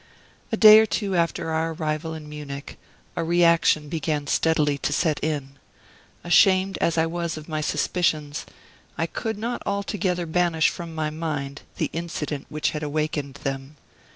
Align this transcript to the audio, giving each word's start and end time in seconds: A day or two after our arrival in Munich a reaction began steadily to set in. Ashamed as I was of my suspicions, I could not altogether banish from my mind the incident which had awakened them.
A 0.51 0.57
day 0.57 0.79
or 0.79 0.87
two 0.87 1.15
after 1.15 1.51
our 1.51 1.73
arrival 1.73 2.15
in 2.15 2.27
Munich 2.27 2.79
a 3.15 3.23
reaction 3.23 3.87
began 3.87 4.25
steadily 4.25 4.79
to 4.79 4.91
set 4.91 5.19
in. 5.23 5.59
Ashamed 6.23 6.79
as 6.79 6.97
I 6.97 7.05
was 7.05 7.37
of 7.37 7.47
my 7.47 7.61
suspicions, 7.61 8.47
I 8.97 9.05
could 9.05 9.37
not 9.37 9.61
altogether 9.63 10.25
banish 10.25 10.69
from 10.69 10.95
my 10.95 11.11
mind 11.11 11.61
the 11.77 11.91
incident 11.93 12.47
which 12.49 12.71
had 12.71 12.81
awakened 12.81 13.35
them. 13.43 13.77